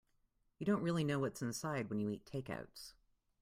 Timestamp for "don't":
0.65-0.81